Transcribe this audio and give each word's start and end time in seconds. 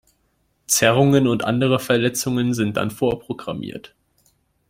Zerrungen 0.65 1.27
und 1.27 1.43
andere 1.43 1.77
Verletzungen 1.77 2.55
sind 2.55 2.77
dann 2.77 2.89
vorprogrammiert. 2.89 3.93